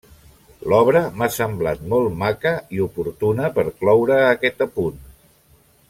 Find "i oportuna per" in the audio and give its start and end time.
2.77-3.67